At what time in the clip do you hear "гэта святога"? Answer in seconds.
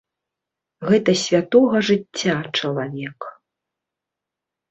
0.91-1.77